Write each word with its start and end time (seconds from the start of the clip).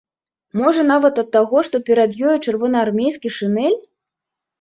Можа, 0.59 0.85
нават 0.91 1.19
ад 1.23 1.27
таго, 1.35 1.61
што 1.67 1.81
перад 1.89 2.15
ёю 2.29 2.33
чырвонаармейскі 2.47 3.33
шынель? 3.37 3.77